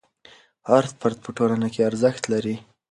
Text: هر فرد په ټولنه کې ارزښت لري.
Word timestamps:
هر 0.69 0.83
فرد 0.99 1.17
په 1.25 1.29
ټولنه 1.37 1.67
کې 1.73 1.81
ارزښت 1.89 2.23
لري. 2.33 2.55